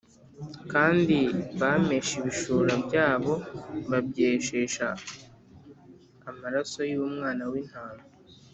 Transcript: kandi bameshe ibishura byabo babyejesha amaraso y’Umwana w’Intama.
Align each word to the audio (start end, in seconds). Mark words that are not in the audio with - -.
kandi 0.71 1.17
bameshe 1.59 2.13
ibishura 2.21 2.73
byabo 2.85 3.33
babyejesha 3.89 4.87
amaraso 6.29 6.79
y’Umwana 6.91 7.43
w’Intama. 7.51 8.03